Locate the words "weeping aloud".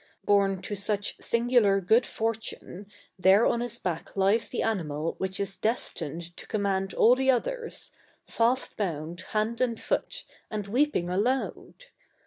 10.65-11.85